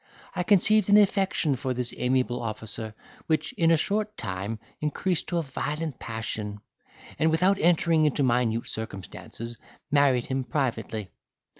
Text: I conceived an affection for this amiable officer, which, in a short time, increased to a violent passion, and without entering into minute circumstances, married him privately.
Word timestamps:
I 0.35 0.41
conceived 0.41 0.89
an 0.89 0.97
affection 0.97 1.55
for 1.55 1.75
this 1.75 1.93
amiable 1.95 2.41
officer, 2.41 2.95
which, 3.27 3.53
in 3.53 3.69
a 3.69 3.77
short 3.77 4.17
time, 4.17 4.57
increased 4.79 5.27
to 5.27 5.37
a 5.37 5.43
violent 5.43 5.99
passion, 5.99 6.57
and 7.19 7.29
without 7.29 7.59
entering 7.59 8.05
into 8.05 8.23
minute 8.23 8.65
circumstances, 8.65 9.59
married 9.91 10.25
him 10.25 10.43
privately. 10.43 11.11